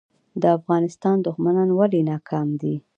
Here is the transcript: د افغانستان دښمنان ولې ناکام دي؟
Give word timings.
د 0.41 0.43
افغانستان 0.57 1.15
دښمنان 1.27 1.69
ولې 1.79 2.01
ناکام 2.09 2.47
دي؟ 2.61 2.75